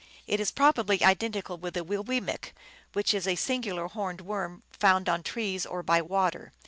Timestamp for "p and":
2.07-2.41